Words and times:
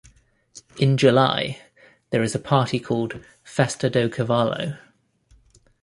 In 0.79 0.97
July 0.97 1.59
there 2.09 2.23
is 2.23 2.33
a 2.33 2.39
party 2.39 2.79
called 2.79 3.23
"Festa 3.43 3.87
do 3.87 4.09
Cavalo". 4.09 4.79